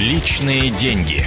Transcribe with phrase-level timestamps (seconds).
[0.00, 1.22] Личные деньги.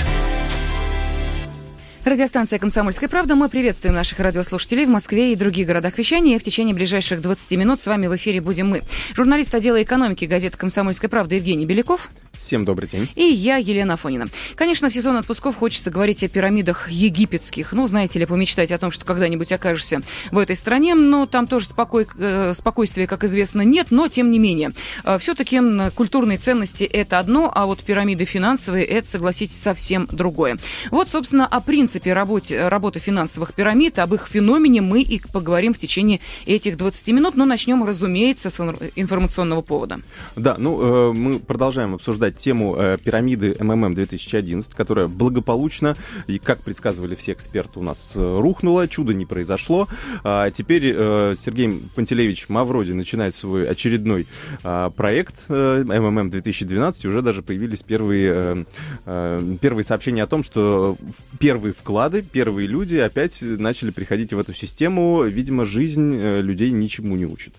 [2.03, 3.35] Радиостанция «Комсомольская правда».
[3.35, 6.37] Мы приветствуем наших радиослушателей в Москве и других городах вещания.
[6.37, 8.81] И в течение ближайших 20 минут с вами в эфире будем мы.
[9.13, 12.09] Журналист отдела экономики газеты «Комсомольская правда» Евгений Беляков.
[12.37, 13.09] Всем добрый день.
[13.15, 14.25] И я, Елена Фонина.
[14.55, 17.73] Конечно, в сезон отпусков хочется говорить о пирамидах египетских.
[17.73, 20.01] Ну, знаете ли, помечтать о том, что когда-нибудь окажешься
[20.31, 20.95] в этой стране.
[20.95, 23.87] Но там тоже спокой, э, спокойствия, как известно, нет.
[23.91, 24.73] Но, тем не менее,
[25.03, 25.61] э, все-таки
[25.95, 30.57] культурные ценности– это одно, а вот пирамиды финансовые– это, согласитесь, совсем другое.
[30.91, 35.77] Вот, собственно, о принципе работе, работы финансовых пирамид, об их феномене мы и поговорим в
[35.77, 37.35] течение этих 20 минут.
[37.35, 38.59] Но начнем, разумеется, с
[38.95, 40.01] информационного повода.
[40.35, 45.95] Да, ну, э, мы продолжаем обсуждать обсуждать тему э, пирамиды МММ 2011, которая благополучно,
[46.27, 49.87] и как предсказывали все эксперты, у нас э, рухнула, чудо не произошло.
[50.23, 54.25] А теперь э, Сергей Пантелеевич Мавроди начинает свой очередной
[54.63, 58.65] э, проект э, МММ 2012, и уже даже появились первые, э,
[59.05, 60.95] э, первые сообщения о том, что
[61.39, 65.23] первые вклады, первые люди опять начали приходить в эту систему.
[65.23, 67.53] Видимо, жизнь э, людей ничему не учит.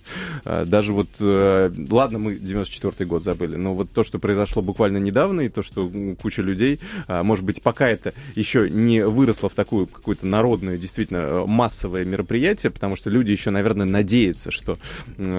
[0.45, 4.99] Э, даже вот, ладно, мы 94 год забыли, но вот то, что произошло произошло буквально
[4.99, 9.55] недавно, и то, что куча людей, а, может быть, пока это еще не выросло в
[9.55, 14.79] такую какую-то народную, действительно э, массовое мероприятие, потому что люди еще, наверное, надеются, что,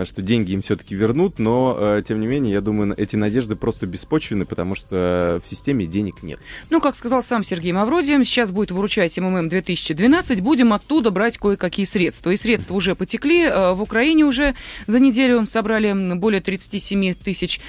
[0.06, 3.88] что деньги им все-таки вернут, но, э, тем не менее, я думаю, эти надежды просто
[3.88, 6.40] беспочвены, потому что в системе денег нет.
[6.70, 11.86] Ну, как сказал сам Сергей Мавродиев, сейчас будет выручать МММ 2012, будем оттуда брать кое-какие
[11.86, 12.32] средства.
[12.32, 13.44] И средства уже потекли.
[13.44, 14.56] Э, в Украине уже
[14.88, 17.60] за неделю собрали более 37 тысяч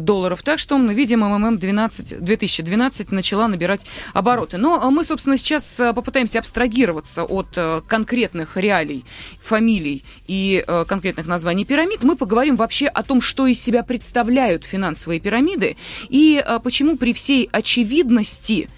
[0.00, 0.42] долларов.
[0.42, 4.56] Так что видимо, МММ 12, 2012 начала набирать обороты.
[4.56, 9.04] Но э, мы, собственно, сейчас э, попытаемся абстрагироваться от э, конкретных реалий,
[9.42, 12.02] фамилий и конкретных названий пирамид.
[12.02, 15.76] Мы поговорим вообще о том, что из себя представляют финансовые пирамиды
[16.08, 18.68] и почему при всей очевидности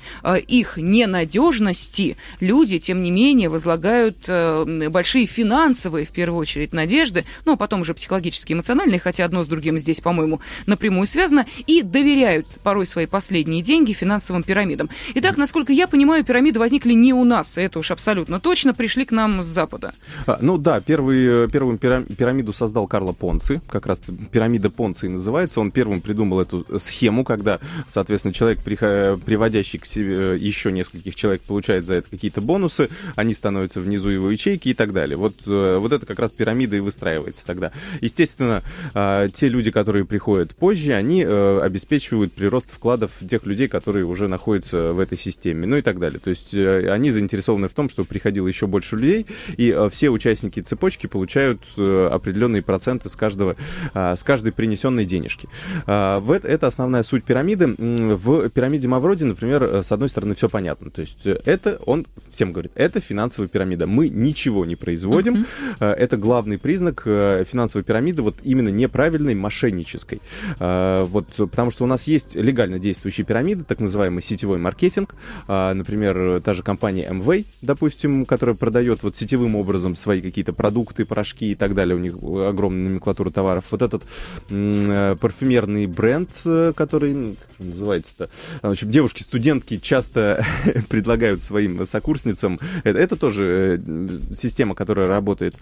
[0.46, 7.56] их ненадежности люди, тем не менее, возлагают большие финансовые, в первую очередь, надежды, ну, а
[7.56, 12.46] потом уже психологические, эмоциональные, хотя одно с другим здесь, по-моему, напрямую связано, и доверяют доверяют
[12.62, 14.88] порой свои последние деньги финансовым пирамидам.
[15.14, 19.12] Итак, насколько я понимаю, пирамиды возникли не у нас, это уж абсолютно точно, пришли к
[19.12, 19.92] нам с Запада.
[20.26, 24.00] А, ну да, первый, э, первую пирамиду создал Карло Понци, как раз
[24.32, 25.60] пирамида Понци называется.
[25.60, 31.42] Он первым придумал эту схему, когда, соответственно, человек, приводящий к себе э, еще нескольких человек,
[31.42, 35.18] получает за это какие-то бонусы, они становятся внизу его ячейки и так далее.
[35.18, 37.72] Вот, э, вот это как раз пирамида и выстраивается тогда.
[38.00, 38.62] Естественно,
[38.94, 44.28] а, те люди, которые приходят позже, они обеспечивают обеспечивают прирост вкладов тех людей, которые уже
[44.28, 46.20] находятся в этой системе, ну и так далее.
[46.20, 49.26] То есть э, они заинтересованы в том, чтобы приходило еще больше людей,
[49.56, 53.56] и э, все участники цепочки получают э, определенные проценты с, каждого,
[53.94, 55.48] с каждой принесенной денежки.
[55.86, 57.66] Это основная суть пирамиды.
[57.66, 60.90] В пирамиде Мавроди, например, с одной стороны, все понятно.
[60.90, 63.86] То есть это, он всем говорит, это финансовая пирамида.
[63.86, 65.46] Мы ничего не производим.
[65.80, 65.92] Uh-huh.
[65.94, 70.20] Это главный признак финансовой пирамиды, вот именно неправильной, мошеннической.
[70.58, 75.14] Вот, потому что нас есть легально действующие пирамиды, так называемый сетевой маркетинг.
[75.46, 81.04] А, например, та же компания MV, допустим, которая продает вот сетевым образом свои какие-то продукты,
[81.04, 81.96] порошки и так далее.
[81.96, 83.64] У них огромная номенклатура товаров.
[83.70, 84.02] Вот этот
[84.50, 88.30] э, парфюмерный бренд, э, который, называется-то,
[88.62, 90.44] в общем, девушки-студентки часто
[90.88, 92.58] предлагают своим сокурсницам.
[92.84, 95.56] Это, это тоже э, система, которая работает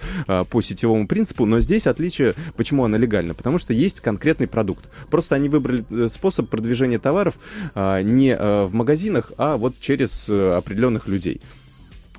[0.50, 3.34] по сетевому принципу, но здесь отличие, почему она легальна?
[3.34, 4.84] Потому что есть конкретный продукт.
[5.10, 5.84] Просто они выбрали
[6.16, 7.34] способ продвижения товаров
[7.75, 11.41] а, не а, в магазинах, а вот через э, определенных людей.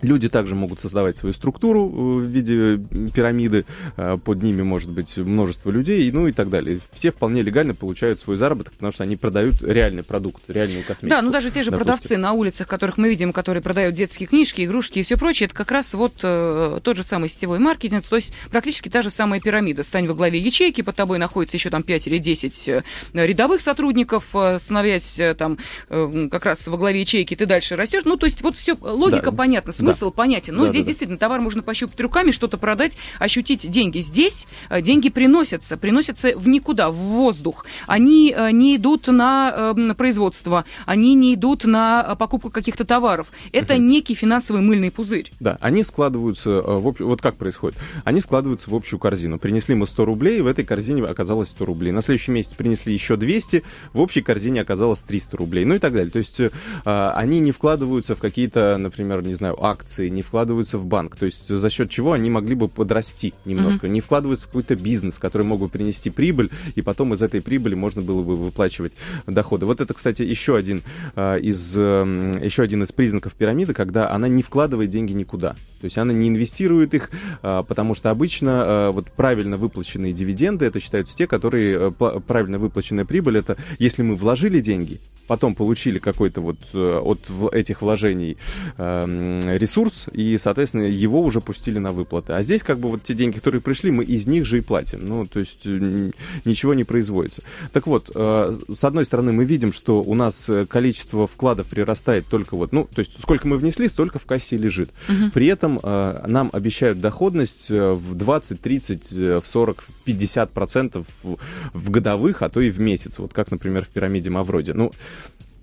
[0.02, 2.78] Люди также могут создавать свою структуру э, в виде
[3.14, 3.66] пирамиды,
[3.96, 6.80] э, под ними может быть множество людей, ну и так далее.
[6.94, 11.10] Все вполне легально получают свой заработок, потому что они продают реальный продукт, реальную косметику.
[11.10, 11.86] Да, ну даже те же допустим.
[11.94, 15.56] продавцы на улицах, которых мы видим, которые продают детские книжки, игрушки и все прочее, это
[15.56, 19.40] как раз вот э, тот же самый сетевой маркетинг, то есть практически та же самая
[19.40, 19.84] пирамида.
[19.84, 22.84] Стань во главе ячейки, под тобой находится еще там 5 или 10 э,
[23.14, 25.58] рядовых сотрудников, э, становясь э, там
[25.90, 28.04] э, как раз во главе ячейки, ты дальше растешь.
[28.06, 29.38] Ну, то есть вот все, логика да.
[29.38, 30.12] понятна, смысл да.
[30.12, 30.56] понятен.
[30.56, 34.00] Но да, здесь да, действительно товар можно пощупать руками, что-то продать, ощутить деньги.
[34.00, 37.66] Здесь э, деньги приносятся, приносятся в никуда, в воздух.
[37.88, 43.28] Они э, не идут на э, производство, они не идут на покупку каких-то товаров.
[43.52, 43.84] Это угу.
[43.84, 45.32] некий финансовый мыльный пузырь.
[45.40, 47.00] Да, они складываются в общ...
[47.00, 47.78] Вот как происходит?
[48.04, 49.40] Они складываются в общую корзину.
[49.40, 51.92] Принесли мы 100 рублей, в этой корзине оказалось 100 рублей.
[51.92, 53.64] На следующий месяц принесли еще 200,
[53.94, 55.66] в общей корзине оказалось 300 рублей.
[55.66, 56.12] Ну и так далее.
[56.12, 56.42] То есть
[56.84, 61.16] они не вкладываются в какие-то, например, не знаю, акции акции, не вкладываются в банк.
[61.16, 63.88] То есть за счет чего они могли бы подрасти немножко.
[63.88, 63.92] Mm-hmm.
[63.92, 67.76] Не вкладываются в какой-то бизнес, который мог бы принести прибыль, и потом из этой прибыли
[67.76, 68.94] можно было бы выплачивать
[69.28, 69.66] доходы.
[69.66, 70.82] Вот это, кстати, еще один,
[71.16, 75.52] э, из, э, еще один из признаков пирамиды, когда она не вкладывает деньги никуда.
[75.80, 77.12] То есть она не инвестирует их,
[77.44, 82.58] э, потому что обычно э, вот правильно выплаченные дивиденды, это считаются те, которые э, правильно
[82.58, 87.20] выплаченная прибыль, это если мы вложили деньги, потом получили какой-то вот э, от
[87.54, 88.38] этих вложений
[88.78, 92.34] э, ресурс, и, соответственно, его уже пустили на выплаты.
[92.34, 95.08] А здесь как бы вот те деньги, которые пришли, мы из них же и платим.
[95.08, 96.12] Ну, то есть э,
[96.46, 97.44] ничего не производится.
[97.74, 102.72] Так вот, с одной стороны, мы видим, что у нас количество вкладов прирастает только вот,
[102.72, 104.92] ну, то есть сколько мы внесли, столько в кассе лежит.
[105.10, 105.32] Угу.
[105.34, 112.50] При этом нам обещают доходность в 20, 30, в 40, 50 процентов в годовых, а
[112.50, 113.20] то и в месяц.
[113.20, 114.72] Вот как, например, в пирамиде Мавроди.
[114.72, 114.92] Ну,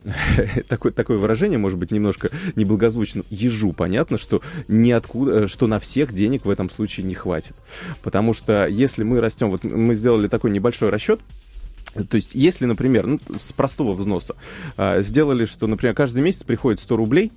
[0.69, 6.45] такое, такое выражение, может быть, немножко неблагозвучно, ежу понятно, что ниоткуда, что на всех денег
[6.45, 7.55] в этом случае не хватит.
[8.03, 11.21] Потому что если мы растем, вот мы сделали такой небольшой расчет,
[11.95, 14.35] то есть, если, например, ну, с простого взноса
[14.77, 17.31] э, сделали, что, например, каждый месяц приходит 100 рублей,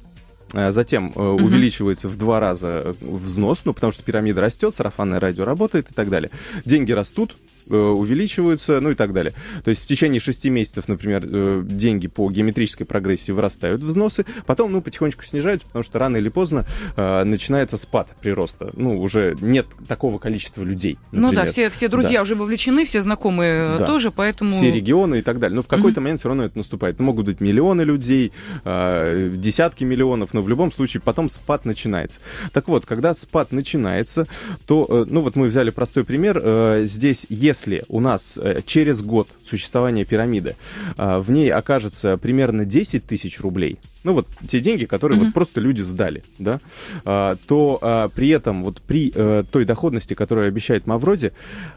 [0.52, 1.44] а затем э, угу.
[1.44, 6.10] увеличивается в два раза взнос, ну, потому что пирамида растет, сарафанное радио работает и так
[6.10, 6.32] далее.
[6.66, 9.34] Деньги растут, Э, увеличиваются, ну и так далее.
[9.64, 14.72] То есть в течение 6 месяцев, например, э, деньги по геометрической прогрессии вырастают взносы, потом,
[14.72, 16.66] ну, потихонечку снижаются, потому что рано или поздно
[16.96, 18.72] э, начинается спад прироста.
[18.74, 20.98] Ну, уже нет такого количества людей.
[21.12, 21.32] Например.
[21.32, 22.24] Ну да, все, все друзья да.
[22.24, 23.86] уже вовлечены, все знакомые да.
[23.86, 24.52] тоже, поэтому...
[24.52, 25.56] Все регионы и так далее.
[25.56, 26.04] Но в какой-то mm-hmm.
[26.04, 27.00] момент все равно это наступает.
[27.00, 28.32] Могут быть миллионы людей,
[28.64, 32.20] э, десятки миллионов, но в любом случае потом спад начинается.
[32.54, 34.28] Так вот, когда спад начинается,
[34.66, 38.62] то, э, ну вот мы взяли простой пример, э, здесь, если если у нас э,
[38.66, 40.56] через год существования пирамиды
[40.98, 45.26] э, в ней окажется примерно 10 тысяч рублей, ну вот те деньги, которые mm-hmm.
[45.26, 46.62] вот просто люди сдали, да,
[47.04, 51.34] а, то а, при этом вот при а, той доходности, которую обещает Мавроди,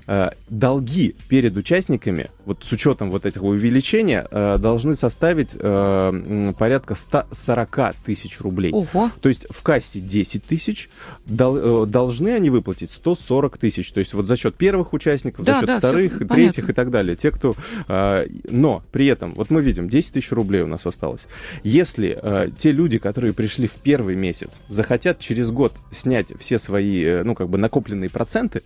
[0.06, 6.94] а, долги перед участниками, вот с учетом вот этого увеличения, а, должны составить а, порядка
[6.94, 8.72] 140 тысяч рублей.
[8.72, 9.10] Ого.
[9.20, 10.88] То есть в кассе 10 тысяч,
[11.26, 13.90] дол, должны они выплатить 140 тысяч.
[13.90, 16.70] То есть вот за счет первых участников, да, за счет да, вторых, третьих понятно.
[16.70, 17.16] и так далее.
[17.16, 17.54] Те, кто...
[17.88, 21.26] А, но при этом, вот мы видим, 10 тысяч рублей у нас осталось.
[21.64, 27.02] Если э, те люди, которые пришли в первый месяц, захотят через год снять все свои,
[27.02, 28.62] э, ну, как бы накопленные проценты,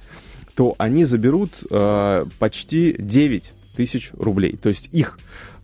[0.55, 4.57] то они заберут э, почти 9 тысяч рублей.
[4.57, 5.19] То есть их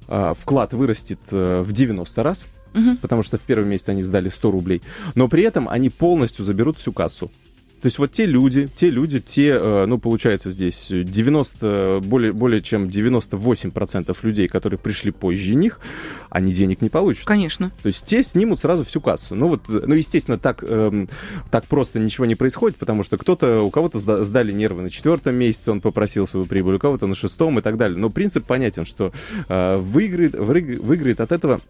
[0.08, 2.44] э, вклад вырастет э, в 90 раз,
[2.74, 2.96] угу.
[3.00, 4.82] потому что в первый месяц они сдали 100 рублей,
[5.14, 7.30] но при этом они полностью заберут всю кассу.
[7.80, 12.60] То есть вот те люди, те люди, те, э, ну, получается здесь 90, более, более
[12.60, 15.80] чем 98% людей, которые пришли позже них,
[16.28, 17.24] они денег не получат.
[17.24, 17.72] Конечно.
[17.82, 19.34] То есть те снимут сразу всю кассу.
[19.34, 21.08] Ну вот, ну, естественно, так, эм,
[21.50, 25.70] так просто ничего не происходит, потому что кто-то, у кого-то сдали нервы на четвертом месяце,
[25.70, 27.98] он попросил свою прибыль, у кого-то на шестом и так далее.
[27.98, 29.12] Но принцип понятен, что
[29.48, 31.60] э, выиграет, выиграет от этого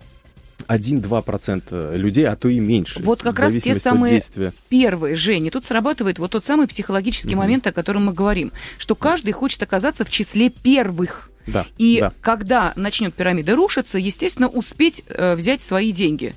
[0.71, 3.01] 1-2% людей, а то и меньше.
[3.01, 4.23] Вот как раз те самые
[4.69, 5.51] первые, Женя.
[5.51, 7.43] Тут срабатывает вот тот самый психологический угу.
[7.43, 11.31] момент, о котором мы говорим, что каждый хочет оказаться в числе первых.
[11.47, 12.13] Да, и да.
[12.21, 16.35] когда начнет пирамида рушиться, естественно, успеть э, взять свои деньги.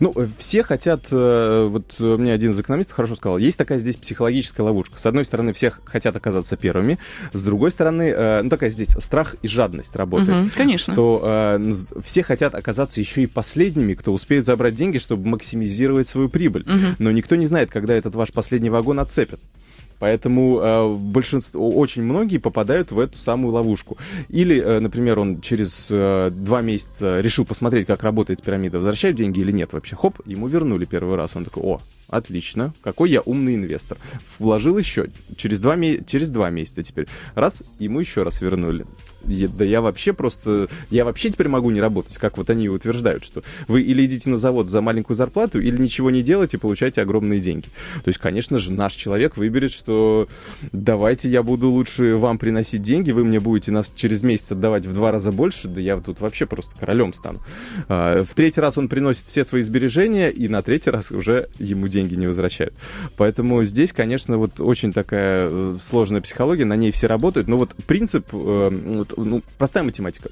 [0.00, 3.78] Ну, э, все хотят, э, вот э, мне один из экономистов хорошо сказал, есть такая
[3.78, 4.98] здесь психологическая ловушка.
[4.98, 6.98] С одной стороны, все хотят оказаться первыми,
[7.32, 10.46] с другой стороны, ну, такая здесь страх и жадность работает.
[10.46, 10.94] Угу, конечно.
[10.94, 16.28] Что ну, все хотят оказаться еще и последними, кто успеет забрать деньги, чтобы максимизировать свою
[16.28, 16.62] прибыль.
[16.62, 16.96] Угу.
[16.98, 19.40] Но никто не знает, когда этот ваш последний вагон отцепят.
[20.04, 23.96] Поэтому э, большинство, очень многие попадают в эту самую ловушку.
[24.28, 29.40] Или, э, например, он через э, два месяца решил посмотреть, как работает пирамида, возвращают деньги
[29.40, 29.96] или нет вообще.
[29.96, 31.34] Хоп, ему вернули первый раз.
[31.36, 31.80] Он такой, о,
[32.10, 32.74] Отлично.
[32.82, 33.96] Какой я умный инвестор.
[34.38, 35.08] Вложил еще
[35.38, 35.74] через два,
[36.06, 37.06] через два месяца теперь.
[37.34, 38.84] Раз, ему еще раз вернули.
[39.26, 40.68] Я, да я вообще просто...
[40.90, 44.36] Я вообще теперь могу не работать, как вот они утверждают, что вы или идите на
[44.36, 47.66] завод за маленькую зарплату, или ничего не делаете, получаете огромные деньги.
[48.04, 50.28] То есть, конечно же, наш человек выберет, что
[50.72, 54.94] давайте я буду лучше вам приносить деньги, вы мне будете нас через месяц отдавать в
[54.94, 57.40] два раза больше, да я тут вообще просто королем стану.
[57.88, 61.88] А, в третий раз он приносит все свои сбережения, и на третий раз уже ему
[61.88, 62.74] деньги не возвращают.
[63.16, 67.48] Поэтому здесь, конечно, вот очень такая э, сложная психология, на ней все работают.
[67.48, 70.30] Но вот принцип, э, ну, простая математика.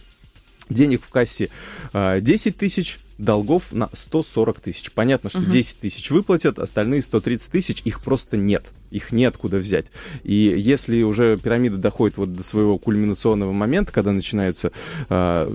[0.69, 1.51] Денег в кассе
[1.93, 4.91] 10 э, тысяч, долгов на 140 тысяч.
[4.93, 5.51] Понятно, что угу.
[5.51, 9.87] 10 тысяч выплатят, остальные 130 тысяч, их просто нет их неоткуда взять.
[10.23, 14.71] И если уже пирамида доходит вот до своего кульминационного момента, когда начинается
[15.09, 15.51] э,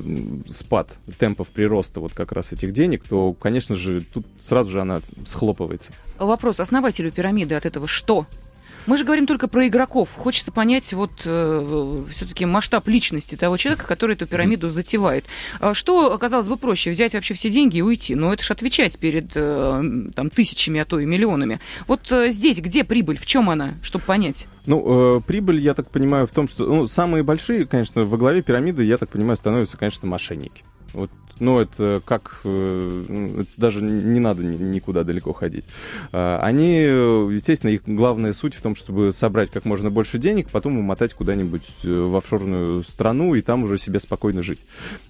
[0.50, 5.01] спад темпов прироста вот как раз этих денег, то, конечно же, тут сразу же она
[5.25, 5.91] схлопывается.
[6.17, 8.25] Вопрос основателю пирамиды от этого что?
[8.86, 10.10] Мы же говорим только про игроков.
[10.15, 15.25] Хочется понять вот э, все-таки масштаб личности того человека, который эту пирамиду затевает.
[15.60, 16.91] А что оказалось бы проще?
[16.91, 18.15] Взять вообще все деньги и уйти?
[18.15, 19.84] Но это же отвечать перед э,
[20.15, 21.60] там, тысячами, а то и миллионами.
[21.88, 23.17] Вот э, здесь где прибыль?
[23.17, 23.72] В чем она?
[23.81, 24.48] Чтобы понять.
[24.65, 28.41] Ну, э, прибыль, я так понимаю, в том, что ну, самые большие, конечно, во главе
[28.41, 30.63] пирамиды, я так понимаю, становятся, конечно, мошенники.
[30.93, 32.41] Вот ну, это как...
[32.44, 35.65] Э, ну, это даже не надо никуда далеко ходить.
[36.12, 40.77] А, они, естественно, их главная суть в том, чтобы собрать как можно больше денег, потом
[40.77, 44.60] умотать куда-нибудь э, в офшорную страну и там уже себе спокойно жить.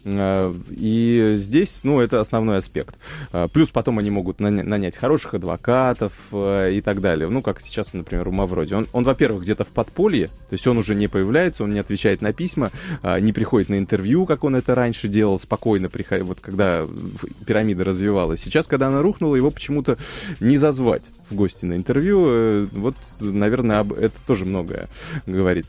[0.05, 2.95] А, и здесь, ну, это основной аспект.
[3.31, 7.29] А, плюс потом они могут нанять хороших адвокатов э, и так далее.
[7.29, 8.73] Ну, как сейчас, например, у Мавроди.
[8.73, 12.21] Он, он во-первых, где-то в подполье, то есть он уже не появляется, он не отвечает
[12.21, 12.71] на письма,
[13.19, 16.87] не приходит на интервью, как он это раньше делал, спокойно приходит вот когда
[17.45, 18.41] пирамида развивалась.
[18.41, 19.97] Сейчас, когда она рухнула, его почему-то
[20.39, 22.25] не зазвать в гости на интервью.
[22.27, 24.87] Э, вот, наверное, об это тоже многое
[25.25, 25.65] говорит.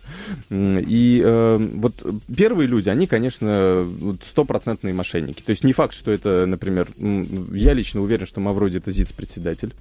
[0.50, 1.95] И э, вот
[2.35, 3.87] первые люди, они, конечно,
[4.25, 5.43] стопроцентные мошенники.
[5.43, 9.75] То есть не факт, что это, например, я лично уверен, что Мавроди это ЗИЦ-председатель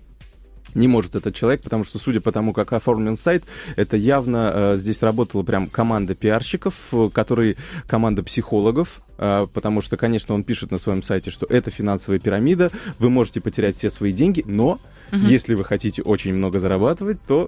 [0.75, 3.43] не может этот человек, потому что, судя по тому, как оформлен сайт,
[3.75, 7.57] это явно э, здесь работала прям команда пиарщиков, э, которые
[7.87, 13.09] команда психологов, потому что, конечно, он пишет на своем сайте, что это финансовая пирамида, вы
[13.09, 14.79] можете потерять все свои деньги, но
[15.11, 15.17] угу.
[15.27, 17.47] если вы хотите очень много зарабатывать, то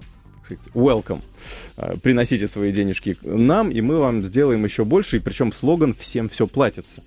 [0.74, 1.22] welcome.
[1.76, 5.16] Э, приносите свои денежки нам, и мы вам сделаем еще больше.
[5.16, 7.02] И причем слоган «Всем все платится».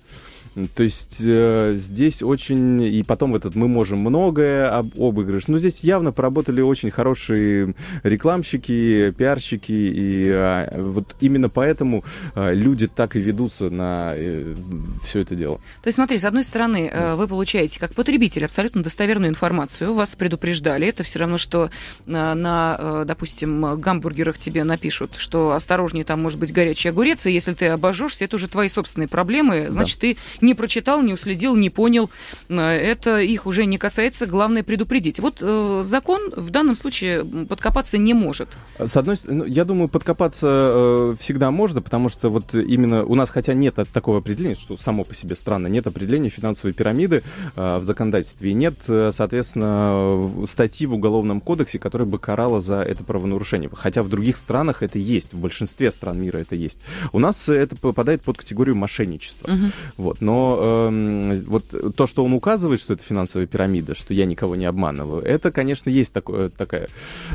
[0.76, 2.82] То есть э, здесь очень...
[2.82, 5.48] И потом этот «Мы можем многое» об, обыгрыш.
[5.48, 9.72] Но здесь явно поработали очень хорошие рекламщики, пиарщики.
[9.72, 14.54] И э, вот именно поэтому э, люди так и ведутся на э,
[15.02, 15.56] все это дело.
[15.82, 19.94] То есть смотри, с одной стороны, э, вы получаете как потребитель абсолютно достоверную информацию.
[19.94, 20.86] Вас предупреждали.
[20.86, 21.70] Это все равно, что
[22.06, 27.32] э, на, э, допустим, гамбургерах тебе напишут, что осторожнее, там может быть горячий огурец, и
[27.32, 29.66] если ты обожжешься, это уже твои собственные проблемы.
[29.68, 30.00] Значит, да.
[30.00, 32.10] ты не прочитал, не уследил, не понял.
[32.48, 35.18] Э, это их уже не касается, главное предупредить.
[35.18, 38.48] Вот э, закон в данном случае подкопаться не может.
[38.78, 43.14] С одной стороны, ну, я думаю, подкопаться э, всегда можно, потому что вот именно у
[43.14, 47.22] нас, хотя нет такого определения, что само по себе странно, нет определения финансовой пирамиды
[47.56, 53.70] в законодательстве, и нет, соответственно, статьи в Уголовном кодексе, которая бы карала за это правонарушение.
[53.72, 56.78] Хотя в других странах это есть, в большинстве стран мира это есть.
[57.12, 59.52] У нас это попадает под категорию мошенничества.
[59.52, 59.64] Угу.
[59.96, 60.20] Вот.
[60.20, 60.58] Но но
[60.90, 65.22] э, вот то, что он указывает, что это финансовая пирамида, что я никого не обманываю,
[65.22, 66.88] это, конечно, есть такое, такая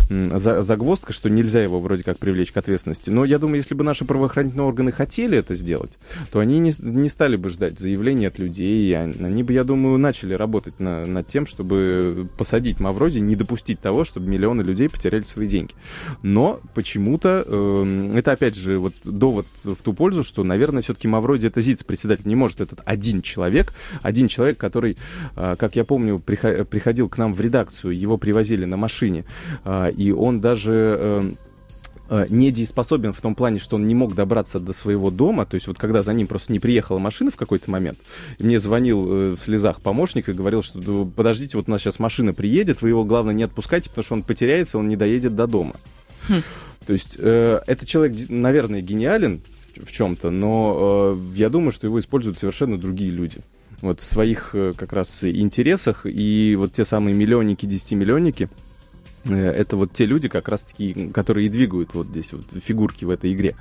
[0.10, 3.10] загвоздка, что нельзя его вроде как привлечь к ответственности.
[3.10, 5.98] Но я думаю, если бы наши правоохранительные органы хотели это сделать,
[6.32, 10.34] то они не, не стали бы ждать заявления от людей, они бы, я думаю, начали
[10.34, 15.48] работать на, над тем, чтобы посадить Мавроди, не допустить того, чтобы миллионы людей потеряли свои
[15.48, 15.74] деньги.
[16.22, 21.48] Но почему-то, э, это опять же вот довод в ту пользу, что, наверное, все-таки Мавроди
[21.48, 24.98] это ЗИЦ, председатель, не может этот один человек, один человек, который,
[25.36, 29.26] а, как я помню, приходил к нам в редакцию, его привозили на машине,
[29.64, 31.38] а, и он даже эм,
[32.10, 35.68] э, недееспособен в том плане, что он не мог добраться до своего дома, то есть
[35.68, 38.00] вот когда за ним просто не приехала машина в какой-то момент,
[38.40, 42.34] мне звонил э, в слезах помощник и говорил, что подождите, вот у нас сейчас машина
[42.34, 45.76] приедет, вы его, главное, не отпускайте, потому что он потеряется, он не доедет до дома.
[46.28, 46.42] Хм.
[46.88, 49.42] То есть э, этот человек, наверное, гениален
[49.84, 53.40] в чем-то, но э, я думаю, что его используют совершенно другие люди.
[53.82, 58.50] Вот в своих э, как раз интересах, и вот те самые миллионники, десятимиллионники,
[59.26, 63.06] э, это вот те люди, как раз таки, которые и двигают вот здесь вот фигурки
[63.06, 63.56] в этой игре.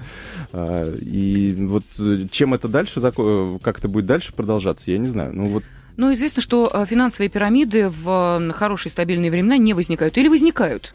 [0.52, 5.32] А, и вот э, чем это дальше, как это будет дальше продолжаться, я не знаю.
[5.34, 5.64] Ну вот
[5.96, 10.94] ну, известно, что финансовые пирамиды в хорошие стабильные времена не возникают или возникают.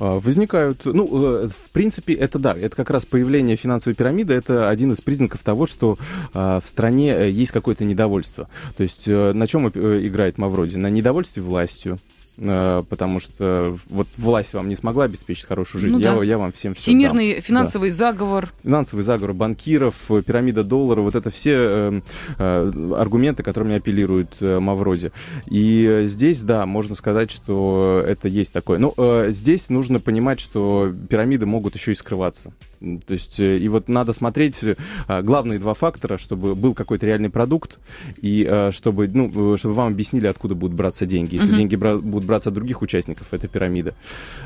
[0.00, 4.70] А, возникают, ну, э, в принципе, это да, это как раз появление финансовой пирамиды, это
[4.70, 5.98] один из признаков того, что
[6.32, 8.48] а, в стране э, есть какое-то недовольство.
[8.78, 10.76] То есть э, на чем играет Мавроди?
[10.76, 11.98] На недовольстве властью,
[12.40, 15.94] потому что вот власть вам не смогла обеспечить хорошую жизнь.
[15.94, 16.24] Ну, я, да.
[16.24, 17.42] я вам всем Всемирный дам.
[17.42, 17.96] финансовый да.
[17.96, 18.52] заговор.
[18.62, 22.00] Финансовый заговор банкиров, пирамида доллара, вот это все э,
[22.38, 25.12] э, аргументы, которыми апеллирует э, Маврози.
[25.46, 28.78] И здесь, да, можно сказать, что это есть такое.
[28.78, 32.52] Но э, здесь нужно понимать, что пирамиды могут еще и скрываться.
[32.80, 34.76] То есть, э, и вот надо смотреть э,
[35.22, 37.78] главные два фактора, чтобы был какой-то реальный продукт,
[38.22, 41.34] и э, чтобы, ну, чтобы вам объяснили, откуда будут браться деньги.
[41.34, 41.56] Если uh-huh.
[41.56, 43.94] деньги бра- будут браться от других участников, это пирамида,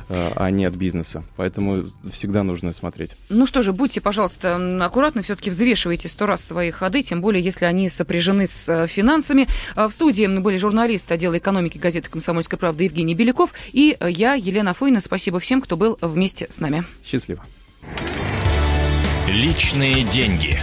[0.08, 1.22] а не от бизнеса.
[1.36, 3.10] Поэтому всегда нужно смотреть.
[3.28, 7.66] Ну что же, будьте, пожалуйста, аккуратны, все-таки взвешивайте сто раз свои ходы, тем более, если
[7.66, 9.46] они сопряжены с финансами.
[9.76, 15.00] В студии были журналисты отдела экономики газеты «Комсомольская правда» Евгений Беляков и я, Елена Фойна.
[15.00, 16.84] Спасибо всем, кто был вместе с нами.
[17.04, 17.44] Счастливо.
[19.28, 20.58] Личные деньги.